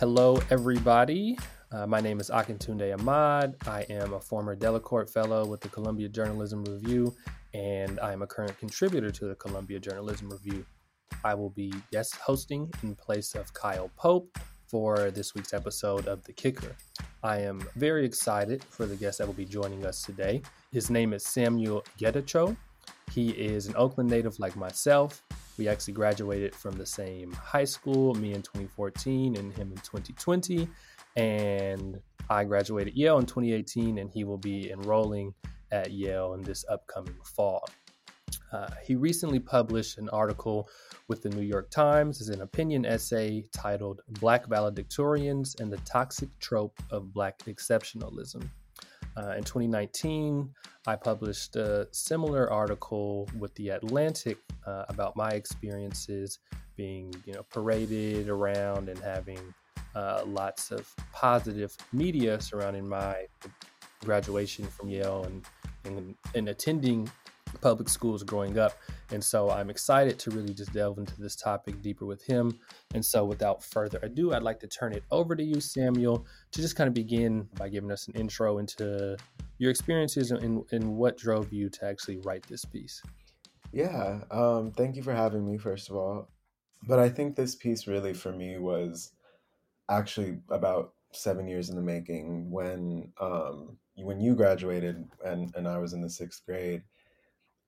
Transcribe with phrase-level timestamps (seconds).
[0.00, 1.38] Hello, everybody.
[1.70, 3.54] Uh, my name is Akintunde Ahmad.
[3.68, 7.14] I am a former Delacorte Fellow with the Columbia Journalism Review,
[7.54, 10.66] and I am a current contributor to the Columbia Journalism Review.
[11.22, 14.36] I will be guest hosting in place of Kyle Pope
[14.66, 16.74] for this week's episode of The Kicker.
[17.22, 20.42] I am very excited for the guest that will be joining us today.
[20.72, 22.56] His name is Samuel Getachew.
[23.12, 25.22] He is an Oakland native like myself.
[25.56, 30.68] We actually graduated from the same high school, me in 2014 and him in 2020.
[31.16, 35.34] And I graduated Yale in 2018, and he will be enrolling
[35.70, 37.68] at Yale in this upcoming fall.
[38.52, 40.68] Uh, he recently published an article
[41.08, 46.28] with the New York Times as an opinion essay titled Black Valedictorians and the Toxic
[46.38, 48.48] Trope of Black Exceptionalism.
[49.16, 50.50] Uh, in 2019,
[50.86, 56.38] I published a similar article with The Atlantic uh, about my experiences
[56.76, 59.38] being, you know, paraded around and having
[59.94, 63.26] uh, lots of positive media surrounding my
[64.04, 65.44] graduation from Yale and,
[65.84, 67.08] and, and attending
[67.60, 68.72] public schools growing up.
[69.10, 72.58] And so I'm excited to really just delve into this topic deeper with him.
[72.94, 76.60] And so without further ado, I'd like to turn it over to you, Samuel, to
[76.60, 79.16] just kind of begin by giving us an intro into
[79.58, 83.02] your experiences and, and what drove you to actually write this piece.
[83.72, 86.28] Yeah, um, thank you for having me, first of all.
[86.86, 89.12] But I think this piece really for me was
[89.88, 95.78] actually about seven years in the making when um, when you graduated and, and I
[95.78, 96.82] was in the sixth grade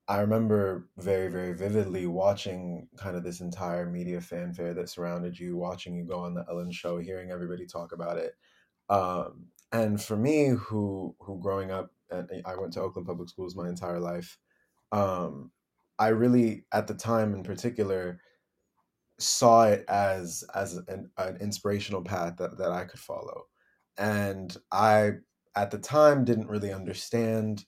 [0.09, 5.57] I remember very, very vividly watching kind of this entire media fanfare that surrounded you,
[5.57, 8.35] watching you go on the Ellen show, hearing everybody talk about it.
[8.89, 13.57] Um, and for me, who who growing up, and I went to Oakland Public Schools
[13.57, 14.39] my entire life,
[14.93, 15.51] um,
[15.99, 18.21] I really, at the time in particular,
[19.19, 23.47] saw it as as an, an inspirational path that, that I could follow.
[23.99, 25.13] And I,
[25.57, 27.65] at the time, didn't really understand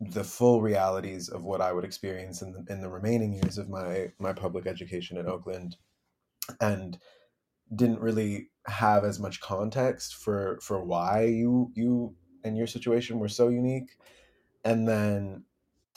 [0.00, 3.68] the full realities of what I would experience in the, in the remaining years of
[3.68, 5.76] my my public education in Oakland,
[6.60, 6.98] and
[7.74, 13.28] didn't really have as much context for for why you you and your situation were
[13.28, 13.96] so unique,
[14.64, 15.44] and then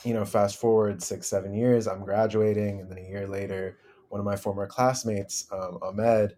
[0.04, 3.78] you know fast forward six seven years, I'm graduating, and then a year later,
[4.08, 6.36] one of my former classmates, um, Ahmed,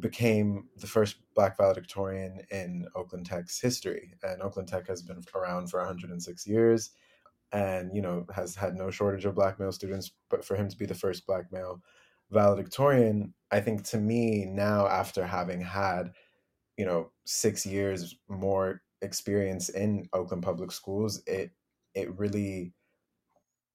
[0.00, 4.14] became the first black valedictorian in Oakland Tech's history.
[4.22, 6.90] And Oakland Tech has been around for 106 years
[7.52, 10.12] and, you know, has had no shortage of black male students.
[10.30, 11.82] But for him to be the first black male
[12.30, 16.12] valedictorian, I think to me now, after having had,
[16.78, 21.50] you know, six years more experience in Oakland public schools, it,
[21.94, 22.72] it really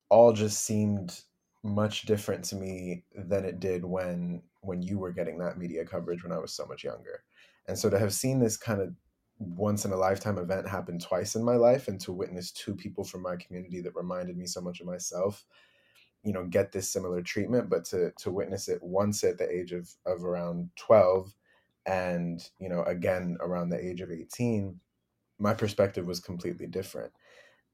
[0.09, 1.22] all just seemed
[1.63, 6.23] much different to me than it did when when you were getting that media coverage
[6.23, 7.23] when I was so much younger.
[7.67, 8.94] And so to have seen this kind of
[9.39, 13.03] once in a lifetime event happen twice in my life and to witness two people
[13.03, 15.45] from my community that reminded me so much of myself
[16.23, 19.73] you know get this similar treatment but to to witness it once at the age
[19.73, 21.31] of of around 12
[21.85, 24.79] and you know again around the age of 18
[25.38, 27.11] my perspective was completely different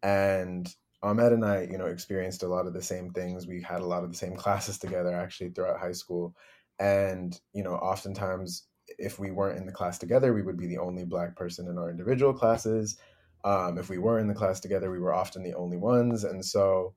[0.03, 3.45] and Ahmed and I, you know, experienced a lot of the same things.
[3.45, 6.33] We had a lot of the same classes together actually throughout high school.
[6.79, 8.67] And, you know, oftentimes
[8.97, 11.77] if we weren't in the class together, we would be the only black person in
[11.77, 12.97] our individual classes.
[13.45, 16.23] Um, if we were in the class together, we were often the only ones.
[16.23, 16.95] And so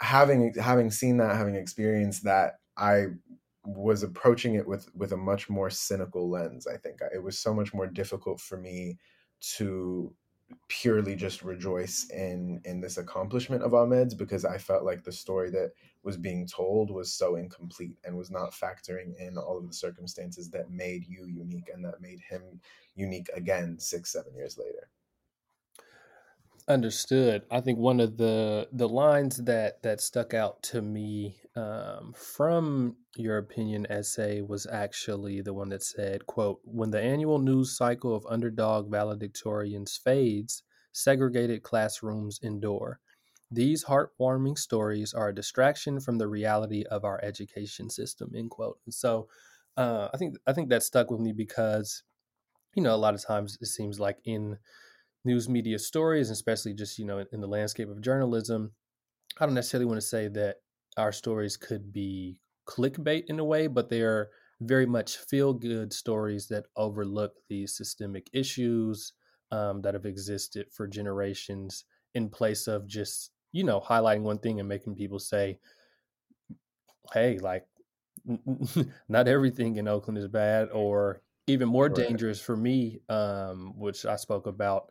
[0.00, 3.06] having having seen that, having experienced that, I
[3.64, 6.66] was approaching it with with a much more cynical lens.
[6.66, 8.98] I think it was so much more difficult for me
[9.56, 10.14] to
[10.68, 15.50] purely just rejoice in in this accomplishment of Ahmed's because I felt like the story
[15.50, 19.74] that was being told was so incomplete and was not factoring in all of the
[19.74, 22.42] circumstances that made you unique and that made him
[22.94, 24.90] unique again six seven years later
[26.68, 32.12] understood i think one of the the lines that that stuck out to me um,
[32.12, 37.74] from your opinion essay was actually the one that said quote when the annual news
[37.74, 40.62] cycle of underdog valedictorians fades
[40.92, 43.00] segregated classrooms endure
[43.50, 48.30] these heartwarming stories are a distraction from the reality of our education system.
[48.36, 48.78] End quote.
[48.84, 49.26] And so,
[49.76, 52.02] uh, I think I think that stuck with me because,
[52.74, 54.58] you know, a lot of times it seems like in
[55.24, 58.72] news media stories, especially just you know in, the landscape of journalism,
[59.38, 60.56] I don't necessarily want to say that
[60.96, 64.30] our stories could be clickbait in a way, but they are
[64.60, 69.12] very much feel good stories that overlook these systemic issues
[69.52, 74.60] um, that have existed for generations in place of just you know, highlighting one thing
[74.60, 75.58] and making people say,
[77.12, 77.66] hey, like
[79.08, 84.16] not everything in Oakland is bad, or even more dangerous for me, um, which I
[84.16, 84.90] spoke about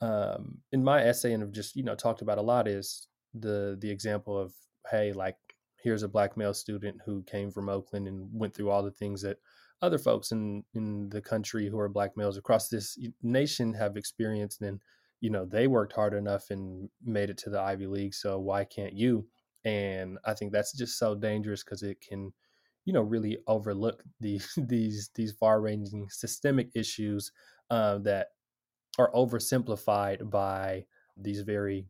[0.00, 3.76] um, in my essay and have just you know talked about a lot is the
[3.80, 4.52] the example of
[4.90, 5.36] hey like
[5.82, 9.22] here's a black male student who came from Oakland and went through all the things
[9.22, 9.38] that
[9.82, 14.62] other folks in in the country who are black males across this nation have experienced
[14.62, 14.80] and
[15.20, 18.64] you know they worked hard enough and made it to the Ivy League so why
[18.64, 19.26] can't you?
[19.64, 22.32] And I think that's just so dangerous because it can
[22.84, 27.32] you know really overlook these these these far ranging systemic issues
[27.70, 28.28] uh, that
[28.98, 31.86] are oversimplified by these very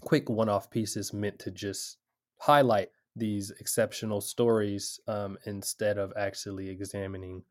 [0.00, 1.98] quick one off pieces meant to just
[2.38, 7.42] highlight these exceptional stories um, instead of actually examining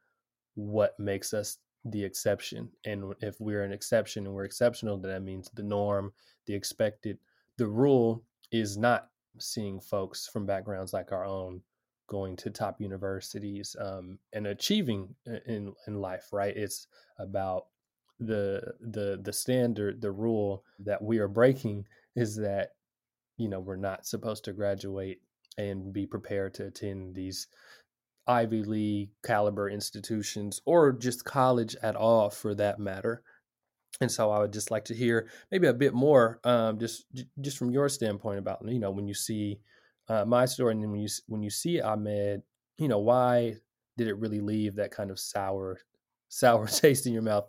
[0.54, 2.70] what makes us the exception.
[2.86, 6.14] And if we're an exception and we're exceptional, then that means the norm,
[6.46, 7.18] the expected,
[7.58, 9.10] the rule is not
[9.40, 11.62] seeing folks from backgrounds like our own
[12.08, 15.16] going to top universities um, and achieving
[15.48, 16.28] in in life.
[16.32, 16.56] Right?
[16.56, 16.88] It's
[17.18, 17.66] about
[18.20, 21.86] the the the standard, the rule that we are breaking
[22.16, 22.70] is that
[23.38, 25.20] you know we're not supposed to graduate
[25.58, 27.48] and be prepared to attend these
[28.28, 33.24] Ivy League caliber institutions or just college at all for that matter.
[34.02, 37.06] And so I would just like to hear maybe a bit more, um, just
[37.42, 39.60] just from your standpoint about you know when you see
[40.10, 42.42] uh, my story and then when you when you see Ahmed,
[42.78, 43.56] you know why
[43.98, 45.80] did it really leave that kind of sour
[46.30, 47.46] sour taste in your mouth?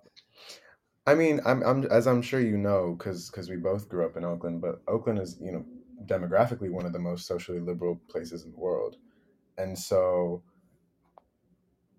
[1.06, 4.16] I mean, I'm, I'm as I'm sure you know, because because we both grew up
[4.16, 5.64] in Oakland, but Oakland is you know
[6.06, 8.96] demographically one of the most socially liberal places in the world.
[9.58, 10.42] And so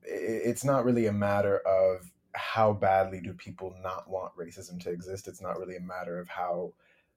[0.03, 5.27] it's not really a matter of how badly do people not want racism to exist.
[5.27, 6.73] It's not really a matter of how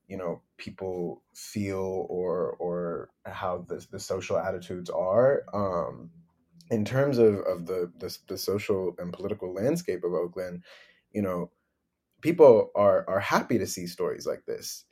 [0.08, 6.10] you know people feel or or how the, the social attitudes are um,
[6.70, 10.64] in terms of, of the, the the social and political landscape of Oakland
[11.12, 11.50] you know
[12.22, 14.84] people are are happy to see stories like this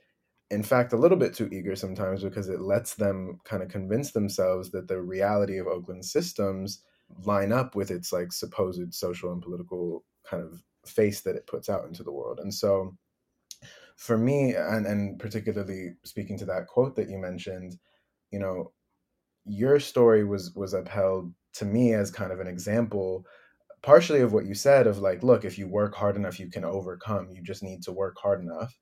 [0.51, 4.11] in fact, a little bit too eager sometimes because it lets them kind of convince
[4.11, 6.83] themselves that the reality of Oakland systems
[7.23, 11.69] line up with its like supposed social and political kind of face that it puts
[11.69, 12.39] out into the world.
[12.39, 12.95] And so
[13.95, 17.77] for me, and, and particularly speaking to that quote that you mentioned,
[18.31, 18.71] you know,
[19.45, 23.25] your story was was upheld to me as kind of an example
[23.81, 26.63] partially of what you said of like look if you work hard enough you can
[26.63, 27.29] overcome.
[27.31, 28.77] You just need to work hard enough.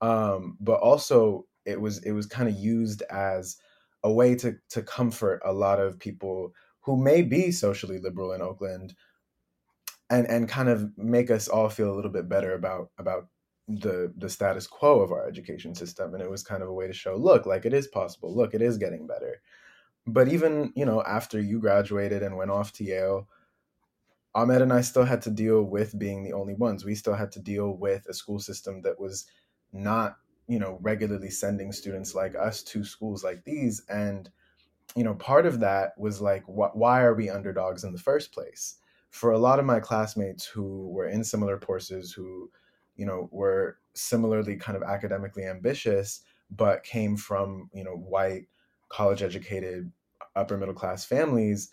[0.00, 3.56] Um, but also it was it was kind of used as
[4.02, 8.42] a way to to comfort a lot of people who may be socially liberal in
[8.42, 8.94] Oakland
[10.10, 13.28] and and kind of make us all feel a little bit better about about
[13.68, 16.12] the the status quo of our education system.
[16.12, 18.34] And it was kind of a way to show look like it is possible.
[18.34, 19.40] Look it is getting better.
[20.06, 23.28] But even you know after you graduated and went off to Yale
[24.34, 26.84] Ahmed and I still had to deal with being the only ones.
[26.84, 29.26] We still had to deal with a school system that was
[29.72, 30.16] not
[30.46, 33.82] you know regularly sending students like us to schools like these.
[33.88, 34.30] And
[34.96, 38.32] you know part of that was like wh- why are we underdogs in the first
[38.32, 38.76] place?
[39.10, 42.50] For a lot of my classmates who were in similar courses who
[42.96, 48.46] you know were similarly kind of academically ambitious but came from you know white
[48.88, 49.90] college educated
[50.36, 51.70] upper middle class families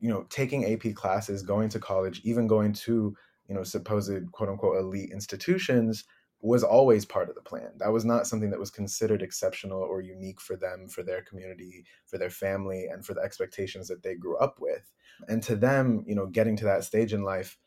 [0.00, 3.14] you know taking ap classes going to college even going to
[3.48, 6.04] you know supposed quote unquote elite institutions
[6.42, 7.70] was always part of the plan.
[7.76, 11.84] That was not something that was considered exceptional or unique for them, for their community,
[12.06, 14.90] for their family, and for the expectations that they grew up with.
[15.28, 17.58] And to them, you know, getting to that stage in life,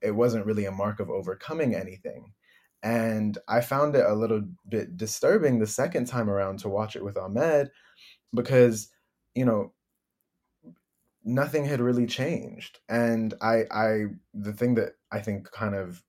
[0.00, 2.32] it wasn't really a mark of overcoming anything.
[2.82, 7.04] And I found it a little bit disturbing the second time around to watch it
[7.04, 7.70] with Ahmed
[8.34, 8.88] because,
[9.34, 9.72] you know,
[11.24, 12.80] nothing had really changed.
[12.88, 16.04] And I I the thing that I think kind of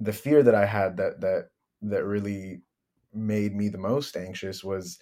[0.00, 1.50] the fear that I had that that
[1.82, 2.62] that really
[3.12, 4.98] made me the most anxious was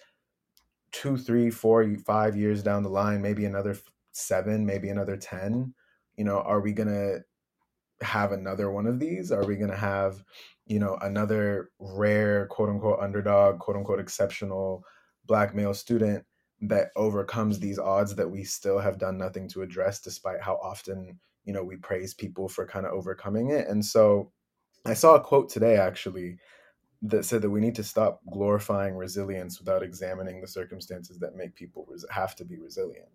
[0.91, 3.77] two, three, four, five years down the line, maybe another
[4.11, 5.73] seven, maybe another ten.
[6.17, 7.19] You know, are we gonna
[8.01, 9.31] have another one of these?
[9.31, 10.23] Are we gonna have,
[10.65, 14.83] you know, another rare quote unquote underdog, quote unquote exceptional
[15.25, 16.25] black male student
[16.61, 21.17] that overcomes these odds that we still have done nothing to address despite how often
[21.45, 24.31] you know we praise people for kind of overcoming it and so
[24.85, 26.37] I saw a quote today actually
[27.01, 31.55] that said that we need to stop glorifying resilience without examining the circumstances that make
[31.55, 33.07] people res- have to be resilient.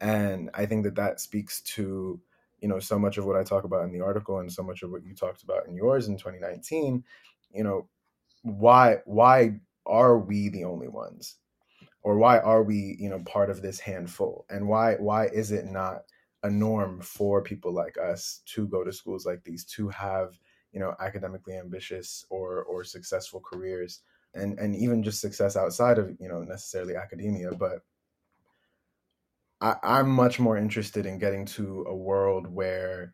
[0.00, 2.18] And I think that that speaks to,
[2.60, 4.82] you know, so much of what I talk about in the article and so much
[4.82, 7.04] of what you talked about in yours in 2019.
[7.52, 7.88] You know,
[8.42, 11.36] why why are we the only ones?
[12.02, 14.46] Or why are we you know part of this handful?
[14.50, 16.02] And why why is it not
[16.42, 20.38] a norm for people like us to go to schools like these to have
[20.72, 24.00] you know academically ambitious or or successful careers?
[24.34, 27.80] And and even just success outside of you know necessarily academia but
[29.60, 33.12] I, i'm much more interested in getting to a world where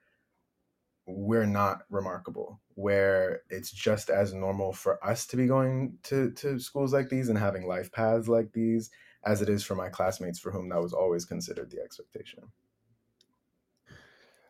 [1.07, 6.59] we're not remarkable where it's just as normal for us to be going to, to
[6.59, 8.91] schools like these and having life paths like these
[9.25, 12.45] as it is for my classmates for whom that was always considered the expectation.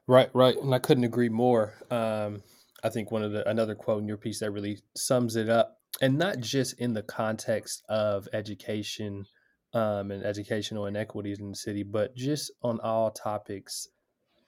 [0.08, 1.74] Right right and i couldn't agree more.
[1.90, 2.42] Um,
[2.82, 5.78] i think one of the another quote in your piece that really sums it up
[6.00, 9.26] and not just in the context of education
[9.72, 13.88] um, and educational inequities in the city but just on all topics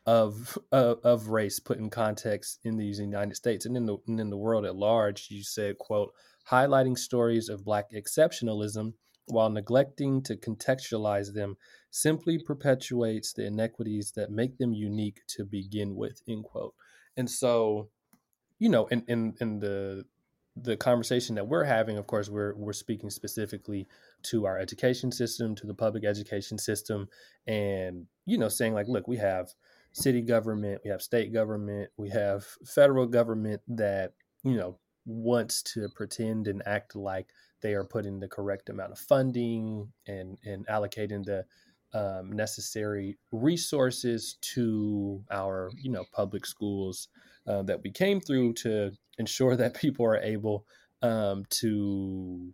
[0.09, 4.19] of of, of race put in context in these United States and in the and
[4.19, 5.29] in the world at large.
[5.31, 6.15] You said, "quote
[6.51, 8.95] highlighting stories of Black exceptionalism."
[9.31, 11.59] While neglecting to contextualize them
[11.91, 16.23] simply perpetuates the inequities that make them unique to begin with.
[16.27, 16.73] End quote.
[17.15, 17.91] And so,
[18.59, 20.07] you know, in, in, in the
[20.57, 23.87] the conversation that we're having, of course, we're we're speaking specifically
[24.31, 27.09] to our education system, to the public education system,
[27.47, 29.49] and you know, saying like, look, we have
[29.99, 34.13] city government, we have state government, we have federal government that,
[34.45, 37.29] you know, wants to pretend and act like
[37.63, 41.45] they are putting the correct amount of funding and, and allocating the
[41.95, 47.09] um, necessary resources to our, you know, public schools
[47.47, 50.65] uh, that we came through to ensure that people are able
[51.03, 52.53] um, to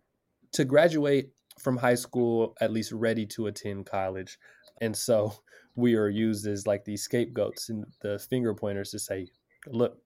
[0.53, 4.37] to graduate from high school at least ready to attend college.
[4.81, 5.33] And so
[5.75, 9.27] we are used as like these scapegoats and the finger pointers to say,
[9.67, 9.97] look,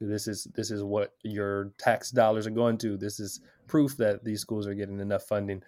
[0.00, 2.96] this is this is what your tax dollars are going to.
[2.96, 5.62] This is proof that these schools are getting enough funding.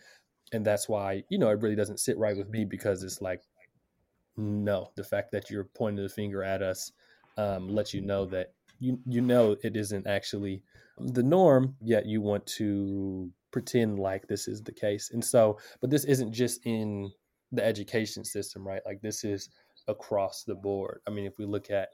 [0.52, 3.42] And that's why, you know, it really doesn't sit right with me because it's like,
[4.36, 6.92] no, the fact that you're pointing the finger at us
[7.36, 10.62] um, lets you know that you you know it isn't actually
[10.98, 15.10] the norm, yet you want to pretend like this is the case.
[15.12, 17.10] And so, but this isn't just in
[17.52, 18.82] the education system, right?
[18.84, 19.48] Like this is
[19.86, 21.00] across the board.
[21.06, 21.88] I mean, if we look at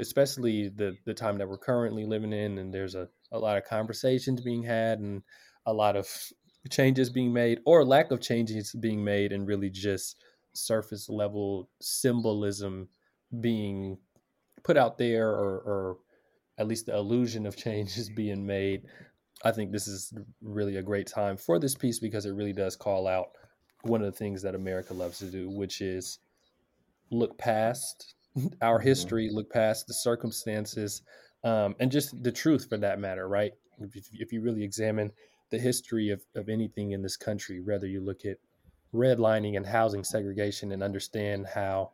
[0.00, 3.64] especially the the time that we're currently living in and there's a, a lot of
[3.64, 5.22] conversations being had and
[5.66, 6.08] a lot of
[6.70, 10.16] changes being made or lack of changes being made and really just
[10.52, 12.88] surface level symbolism
[13.40, 13.98] being
[14.62, 15.98] put out there or, or
[16.58, 18.82] at least the illusion of change is being made
[19.44, 22.76] i think this is really a great time for this piece because it really does
[22.76, 23.28] call out
[23.86, 26.18] one of the things that America loves to do, which is
[27.10, 28.14] look past
[28.60, 28.88] our mm-hmm.
[28.88, 31.02] history, look past the circumstances,
[31.44, 33.52] um, and just the truth for that matter, right?
[33.80, 35.12] If, if, you really examine
[35.50, 38.38] the history of, of anything in this country, whether you look at
[38.94, 41.90] redlining and housing segregation and understand how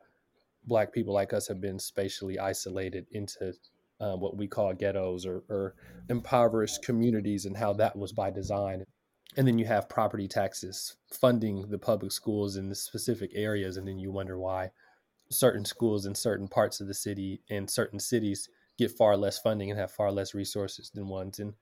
[0.66, 3.52] black people like us have been spatially isolated into
[4.00, 5.74] uh, what we call ghettos or, or
[6.08, 8.84] impoverished communities and how that was by design
[9.36, 13.86] and then you have property taxes funding the public schools in the specific areas and
[13.86, 14.70] then you wonder why
[15.30, 19.70] certain schools in certain parts of the city and certain cities get far less funding
[19.70, 21.54] and have far less resources than ones in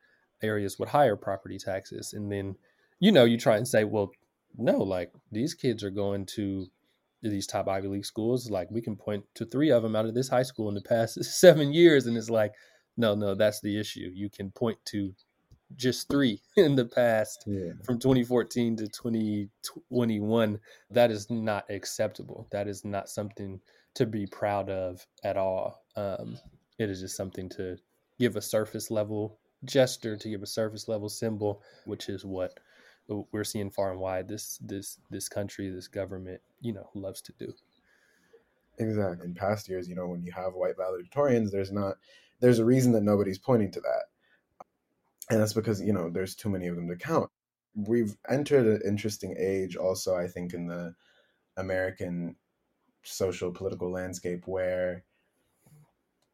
[0.42, 2.12] areas with higher property taxes.
[2.12, 2.56] And then
[3.00, 4.10] you know you try and say well
[4.56, 6.66] no like these kids are going to
[7.22, 8.50] these top ivy league schools.
[8.50, 10.80] Like we can point to three of them out of this high school in the
[10.80, 12.06] past seven years.
[12.06, 12.52] And it's like
[12.96, 14.10] no no that's the issue.
[14.14, 15.12] You can point to
[15.76, 17.72] just three in the past yeah.
[17.84, 20.60] from 2014 to 2021
[20.90, 22.46] that is not acceptable.
[22.50, 23.60] That is not something
[23.94, 25.82] to be proud of at all.
[25.96, 26.38] Um,
[26.78, 27.76] it is just something to
[28.18, 32.60] give a surface level gesture to give a surface level symbol which is what
[33.32, 37.32] we're seeing far and wide this this this country this government you know loves to
[37.38, 37.52] do.
[38.78, 39.26] Exactly.
[39.26, 41.96] In past years you know when you have white valedictorians there's not
[42.40, 44.04] there's a reason that nobody's pointing to that
[45.30, 47.30] and that's because you know there's too many of them to count.
[47.74, 50.94] We've entered an interesting age also i think in the
[51.56, 52.34] american
[53.04, 55.04] social political landscape where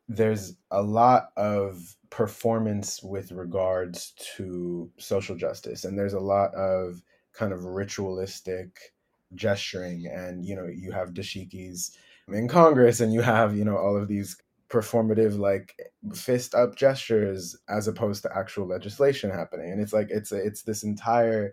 [0.09, 7.03] there's a lot of performance with regards to social justice and there's a lot of
[7.33, 8.95] kind of ritualistic
[9.35, 11.97] gesturing and you know you have dashikis
[12.29, 14.37] in congress and you have you know all of these
[14.75, 15.77] performative like
[16.13, 19.71] fist up gestures as opposed to actual legislation happening.
[19.71, 21.53] And it's like it's a, it's this entire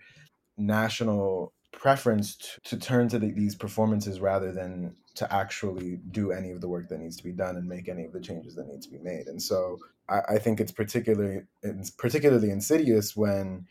[0.58, 6.50] national preference to, to turn to the, these performances rather than to actually do any
[6.50, 8.68] of the work that needs to be done and make any of the changes that
[8.68, 9.28] need to be made.
[9.28, 9.78] And so
[10.10, 13.68] I, I think it's particularly it's particularly insidious when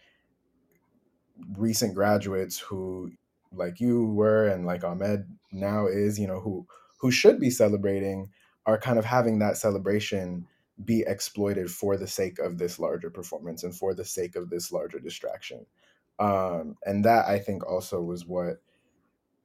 [1.56, 3.10] recent graduates who
[3.52, 6.66] like you were and like Ahmed now is, you know, who
[7.00, 8.28] who should be celebrating
[8.66, 10.46] are kind of having that celebration
[10.84, 14.72] be exploited for the sake of this larger performance and for the sake of this
[14.72, 15.66] larger distraction.
[16.18, 18.62] Um, and that I think also was what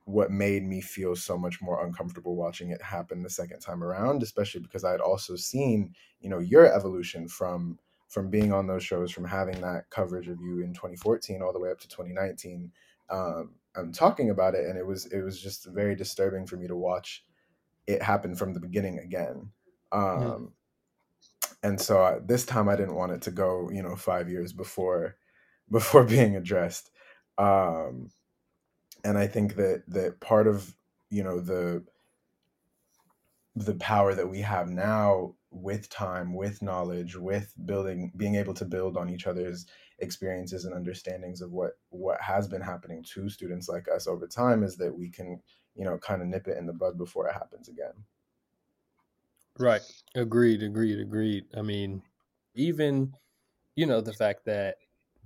[0.05, 4.22] what made me feel so much more uncomfortable watching it happen the second time around,
[4.22, 8.84] especially because I had also seen, you know, your evolution from from being on those
[8.84, 12.72] shows, from having that coverage of you in 2014 all the way up to 2019,
[13.10, 16.67] um, I'm talking about it, and it was it was just very disturbing for me
[16.67, 17.24] to watch
[17.88, 19.50] it happened from the beginning again.
[19.92, 20.51] Um, mm.
[21.63, 24.54] And so I, this time I didn't want it to go, you know, five years
[24.54, 25.15] before
[25.72, 26.92] before being addressed.
[27.38, 28.12] Um,
[29.04, 30.74] and I think that that part of
[31.10, 31.84] you know the
[33.56, 38.66] the power that we have now with time with knowledge with building being able to
[38.66, 39.66] build on each other's
[40.00, 44.64] experiences and understandings of what what has been happening to students like us over time
[44.64, 45.40] is that we can
[45.75, 47.94] you know kind of nip it in the bud before it happens again.
[49.58, 49.82] Right.
[50.16, 51.46] Agreed agreed agreed.
[51.56, 52.02] I mean
[52.56, 53.14] even
[53.75, 54.78] you know the fact that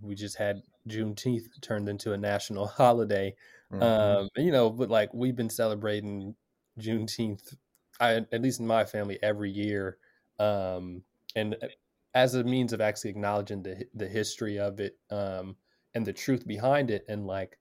[0.02, 3.36] we just had juneteenth turned into a national holiday
[3.72, 3.84] mm-hmm.
[3.84, 6.36] um you know but like we've been celebrating
[6.80, 7.56] juneteenth
[8.00, 9.98] I, at least in my family every year
[10.40, 11.04] um,
[11.36, 11.68] and uh,
[12.16, 15.56] as a means of actually acknowledging the the history of it um,
[15.96, 17.58] and the truth behind it and like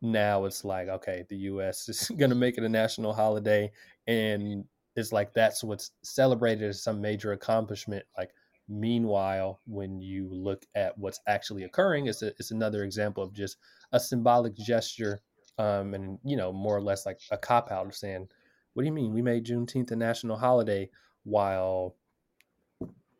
[0.00, 3.70] now it's like okay the us is going to make it a national holiday
[4.06, 4.64] and
[4.96, 8.04] it's like that's what's celebrated as some major accomplishment.
[8.18, 8.30] Like
[8.68, 13.56] meanwhile when you look at what's actually occurring it's, a, it's another example of just
[13.90, 15.20] a symbolic gesture
[15.58, 18.28] um, and you know more or less like a cop out of saying
[18.74, 19.12] what do you mean?
[19.12, 20.88] We made juneteenth a national holiday
[21.24, 21.94] while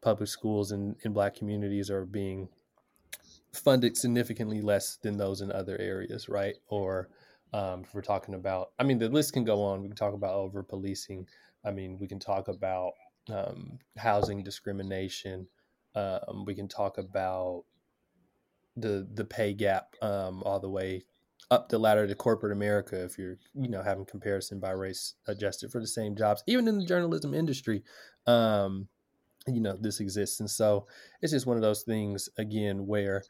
[0.03, 2.49] public schools in, in black communities are being
[3.53, 6.57] funded significantly less than those in other areas, right?
[6.69, 7.09] Or
[7.53, 9.83] um, if we're talking about, I mean, the list can go on.
[9.83, 11.27] We can talk about over policing.
[11.65, 12.93] I mean, we can talk about
[13.31, 15.47] um, housing discrimination.
[15.95, 17.65] Um, we can talk about
[18.77, 21.05] the the pay gap um, all the way
[21.51, 23.05] up the ladder to corporate America.
[23.05, 26.79] If you're you know having comparison by race adjusted for the same jobs, even in
[26.79, 27.83] the journalism industry,
[28.27, 28.88] um,
[29.46, 30.40] you know this exists.
[30.40, 30.87] And so
[31.20, 33.22] it's just one of those things again where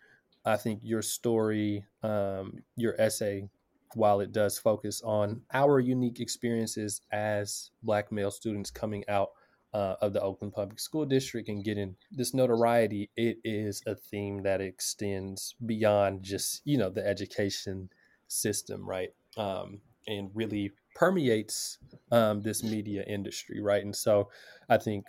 [0.45, 3.49] i think your story um, your essay
[3.95, 9.31] while it does focus on our unique experiences as black male students coming out
[9.75, 14.43] uh, of the oakland public school district and getting this notoriety it is a theme
[14.43, 17.89] that extends beyond just you know the education
[18.29, 19.11] system right?
[19.37, 21.79] Um, and really permeates
[22.11, 23.85] um, this media industry right?
[23.85, 24.29] And so
[24.69, 25.07] i think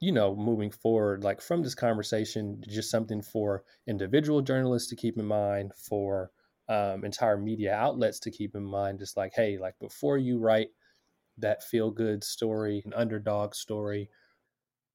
[0.00, 5.18] you know, moving forward, like from this conversation, just something for individual journalists to keep
[5.18, 6.30] in mind, for
[6.68, 8.98] um, entire media outlets to keep in mind.
[8.98, 10.68] Just like, hey, like before you write
[11.36, 14.08] that feel good story, an underdog story,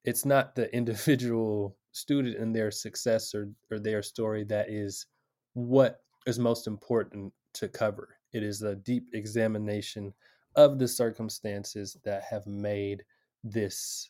[0.03, 5.05] it's not the individual student and their success or, or their story that is
[5.53, 8.17] what is most important to cover.
[8.33, 10.13] It is a deep examination
[10.55, 13.03] of the circumstances that have made
[13.43, 14.09] this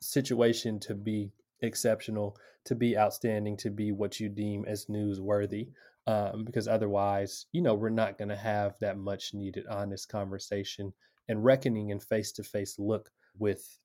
[0.00, 1.32] situation to be
[1.62, 5.68] exceptional, to be outstanding, to be what you deem as newsworthy.
[6.06, 10.92] Um, because otherwise, you know, we're not going to have that much needed honest conversation
[11.28, 13.78] and reckoning and face to face look with,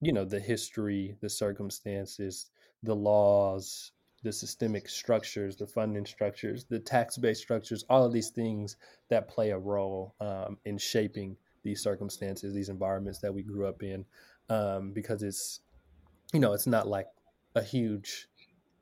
[0.00, 2.50] you know, the history, the circumstances,
[2.82, 8.30] the laws, the systemic structures, the funding structures, the tax based structures, all of these
[8.30, 8.76] things
[9.08, 13.82] that play a role um, in shaping these circumstances, these environments that we grew up
[13.82, 14.04] in
[14.50, 15.60] um, because it's
[16.34, 17.06] you know it's not like
[17.54, 18.28] a huge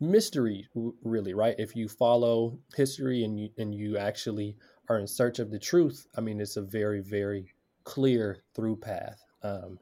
[0.01, 0.67] mystery
[1.03, 1.55] really right?
[1.59, 4.57] If you follow history and you and you actually
[4.89, 7.53] are in search of the truth i mean it's a very very
[7.85, 9.23] clear through path.
[9.43, 9.79] Um,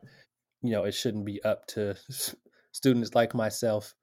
[0.63, 1.97] you know it shouldn't be up to
[2.73, 3.95] students like myself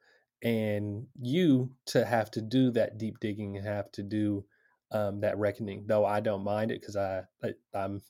[0.42, 4.44] and you to have to do that deep digging and have to do
[4.92, 5.86] um, that reckoning.
[5.88, 8.02] Though i don't mind it because I, I i'm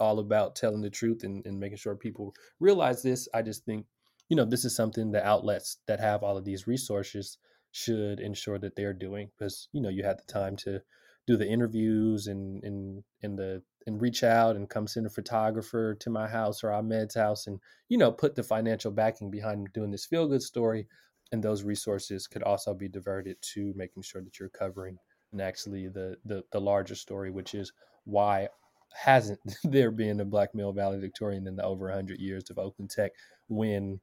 [0.00, 3.28] all about telling the truth and, and making sure people realize this.
[3.34, 3.86] I just think,
[4.28, 7.38] you know, this is something the outlets that have all of these resources
[7.72, 10.80] should ensure that they're doing because, you know, you had the time to
[11.28, 15.94] do the interviews and and and the and reach out and come send a photographer
[15.94, 19.90] to my house or Ahmed's house and you know put the financial backing behind doing
[19.90, 20.86] this feel good story
[21.30, 24.96] and those resources could also be diverted to making sure that you're covering
[25.32, 27.72] and actually the the, the larger story which is
[28.04, 28.48] why
[28.92, 33.12] hasn't there been a black male valedictorian in the over 100 years of Oakland Tech
[33.48, 34.00] when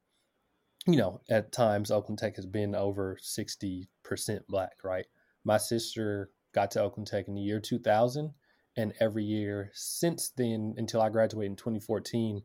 [0.87, 3.87] you know at times Oakland Tech has been over 60%
[4.47, 5.05] black right
[5.43, 8.33] my sister got to Oakland Tech in the year 2000
[8.77, 12.41] And every year since then, until I graduated in 2014,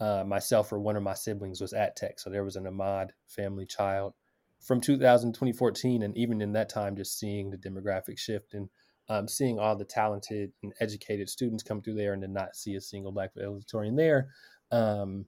[0.00, 2.18] uh, myself or one of my siblings was at Tech.
[2.18, 4.14] So there was an Ahmad family child
[4.60, 6.02] from 2000 2014.
[6.02, 8.68] And even in that time, just seeing the demographic shift and
[9.08, 12.74] um, seeing all the talented and educated students come through there and to not see
[12.76, 14.28] a single black valedictorian there,
[14.70, 15.26] um,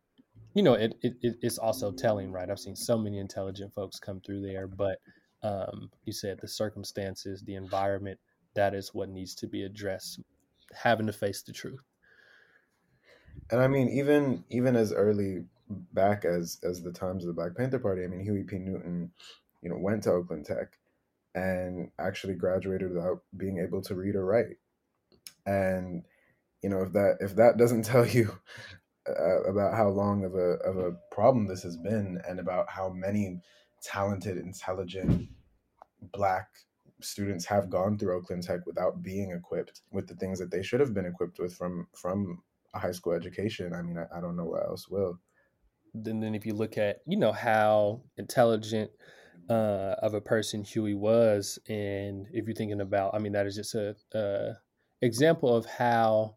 [0.54, 2.48] you know, it, it, it's also telling, right?
[2.48, 4.98] I've seen so many intelligent folks come through there, but
[5.42, 8.18] um, you said the circumstances, the environment,
[8.54, 10.20] that is what needs to be addressed.
[10.74, 11.82] Having to face the truth.
[13.50, 15.44] And I mean, even even as early
[15.92, 18.58] back as as the times of the Black Panther Party, I mean, Huey P.
[18.58, 19.10] Newton,
[19.62, 20.78] you know, went to Oakland Tech
[21.34, 24.56] and actually graduated without being able to read or write.
[25.46, 26.04] And
[26.62, 28.30] you know, if that if that doesn't tell you
[29.08, 32.88] uh, about how long of a of a problem this has been, and about how
[32.88, 33.40] many
[33.82, 35.28] talented, intelligent
[36.12, 36.48] black
[37.02, 40.80] students have gone through Oakland Tech without being equipped with the things that they should
[40.80, 42.42] have been equipped with from from
[42.74, 43.72] a high school education.
[43.74, 45.18] I mean, I, I don't know what else will.
[45.92, 48.90] Then, then if you look at you know how intelligent
[49.48, 53.56] uh, of a person Huey was, and if you're thinking about, I mean, that is
[53.56, 54.54] just a, a
[55.02, 56.36] example of how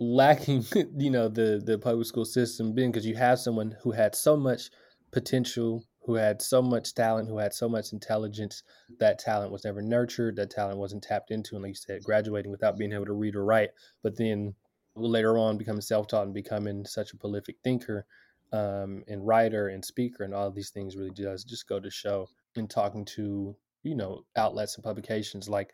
[0.00, 0.64] lacking,
[0.96, 4.36] you know, the the public school system been because you have someone who had so
[4.36, 4.70] much
[5.12, 8.62] potential, who had so much talent, who had so much intelligence.
[8.98, 10.36] That talent was never nurtured.
[10.36, 13.36] That talent wasn't tapped into, and like you said, graduating without being able to read
[13.36, 13.70] or write.
[14.02, 14.54] But then
[14.96, 18.06] later on, becoming self taught and becoming such a prolific thinker
[18.54, 22.28] um, and writer and speaker and all these things really does just go to show
[22.54, 25.72] in talking to you know outlets and publications like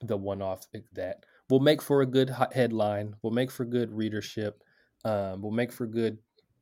[0.00, 4.62] the one off that will make for a good headline will make for good readership
[5.04, 6.16] um, will make for good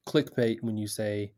[0.05, 1.33] clickbait when you say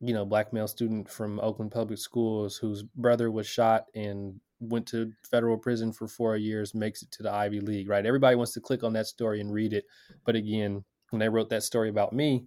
[0.00, 4.86] you know black male student from oakland public schools whose brother was shot and went
[4.86, 8.06] to federal prison for four years makes it to the ivy league right?
[8.06, 9.84] Everybody wants to click on that story and read it.
[10.24, 12.46] But again when they wrote that story about me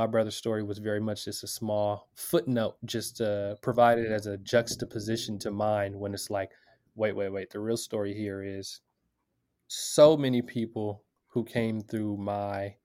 [0.00, 4.38] my brother's story was very much just a small footnote, just uh, provided as a
[4.38, 6.52] juxtaposition to mine when it's like,
[6.94, 7.50] wait, wait, wait.
[7.50, 8.80] The real story here is
[9.68, 12.76] so many people who came through my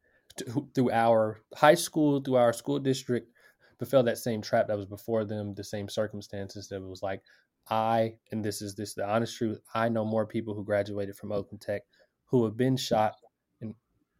[0.75, 3.31] through our high school, through our school district,
[3.79, 7.21] but fell that same trap that was before them, the same circumstances that was like,
[7.69, 11.31] I, and this is this the honest truth, I know more people who graduated from
[11.31, 11.83] Oakland Tech
[12.25, 13.13] who have been shot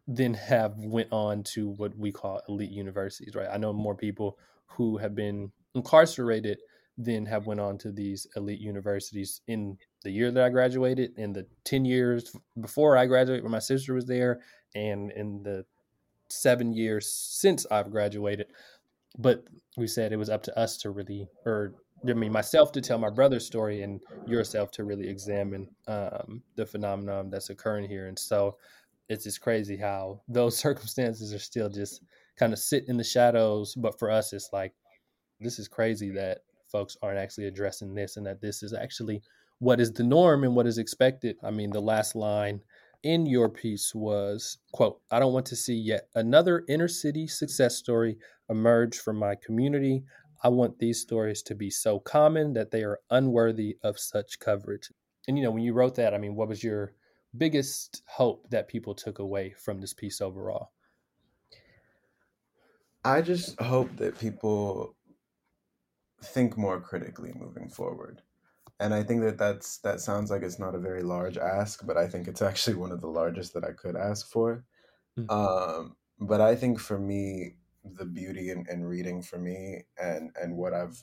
[0.08, 3.48] then have went on to what we call elite universities, right?
[3.52, 4.38] I know more people
[4.68, 6.60] who have been incarcerated
[6.98, 11.34] than have went on to these elite universities in the year that I graduated, in
[11.34, 14.42] the 10 years before I graduated when my sister was there,
[14.76, 15.66] and in the
[16.30, 18.48] seven years since I've graduated.
[19.18, 19.44] But
[19.78, 21.74] we said it was up to us to really, or
[22.08, 26.66] I mean, myself to tell my brother's story and yourself to really examine um, the
[26.66, 28.08] phenomenon that's occurring here.
[28.08, 28.58] And so
[29.10, 32.02] it's just crazy how those circumstances are still just
[32.38, 33.76] kind of sit in the shadows.
[33.76, 34.74] But for us, it's like,
[35.40, 36.40] this is crazy that
[36.72, 39.22] folks aren't actually addressing this and that this is actually
[39.60, 41.38] what is the norm and what is expected.
[41.44, 42.62] I mean, the last line
[43.04, 47.76] in your piece was, quote, I don't want to see yet another inner city success
[47.76, 48.18] story
[48.50, 50.04] emerge from my community.
[50.44, 54.92] I want these stories to be so common that they are unworthy of such coverage.
[55.28, 56.94] And you know, when you wrote that, I mean, what was your
[57.38, 60.72] biggest hope that people took away from this piece overall?
[63.04, 64.96] I just hope that people
[66.24, 68.22] think more critically moving forward.
[68.80, 71.98] And I think that that's that sounds like it's not a very large ask, but
[71.98, 74.66] I think it's actually one of the largest that I could ask for.
[75.18, 75.30] Mm-hmm.
[75.30, 80.58] Um, but I think for me, the beauty in, in reading for me and and
[80.58, 81.02] what I've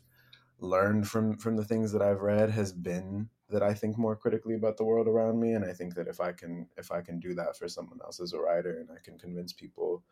[0.58, 4.54] learned from from the things that I've read has been that I think more critically
[4.54, 7.20] about the world around me and I think that if I can if I can
[7.20, 10.02] do that for someone else as a writer and I can convince people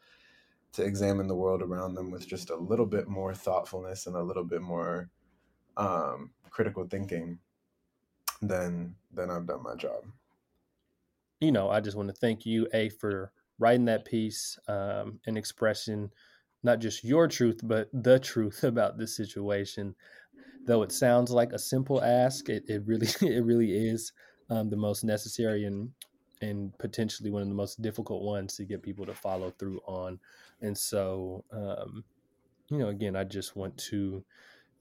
[0.72, 4.22] to examine the world around them with just a little bit more thoughtfulness and a
[4.22, 5.11] little bit more
[5.76, 7.38] um, critical thinking
[8.42, 10.05] then then I've done my job.
[11.40, 15.37] You know, I just want to thank you a for writing that piece um, and
[15.37, 16.11] expressing
[16.62, 19.94] not just your truth but the truth about this situation
[20.66, 24.12] though it sounds like a simple ask, it, it really it really is
[24.51, 25.90] um, the most necessary and
[26.42, 30.18] and potentially one of the most difficult ones to get people to follow through on.
[30.62, 32.03] And so, um,
[32.70, 34.25] you know, again, I just want to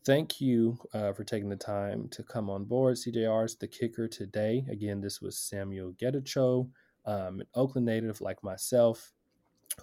[0.05, 2.95] thank you uh, for taking the time to come on board.
[2.95, 4.65] CJR's the kicker today.
[4.69, 6.69] Again, this was Samuel Getachew,
[7.05, 9.11] um, an Oakland native like myself,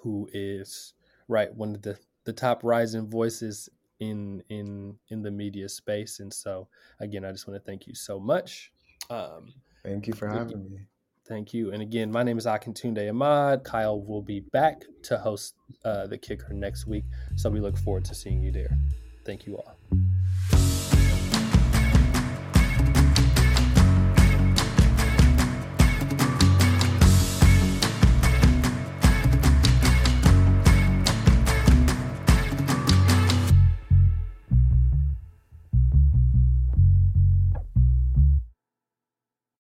[0.00, 0.94] who is
[1.28, 3.68] right one of the the top rising voices
[4.00, 6.68] in in in the media space and so
[7.00, 8.72] again i just want to thank you so much
[9.10, 9.52] um
[9.84, 10.78] thank you for having me
[11.26, 11.72] Thank you.
[11.72, 13.64] And again, my name is Akintunde Ahmad.
[13.64, 15.54] Kyle will be back to host
[15.84, 17.04] uh, the kicker next week.
[17.34, 18.78] So we look forward to seeing you there.
[19.24, 19.75] Thank you all.